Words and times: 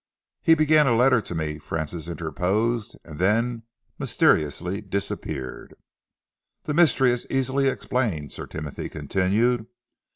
"He 0.41 0.55
began 0.55 0.87
a 0.87 0.95
letter 0.95 1.21
to 1.21 1.35
me," 1.35 1.59
Francis 1.59 2.07
interposed, 2.07 2.97
"and 3.05 3.19
then 3.19 3.61
mysteriously 3.99 4.81
disappeared." 4.81 5.75
"The 6.63 6.73
mystery 6.73 7.11
is 7.11 7.27
easily 7.29 7.67
explained," 7.67 8.31
Sir 8.31 8.47
Timothy 8.47 8.89
continued. 8.89 9.67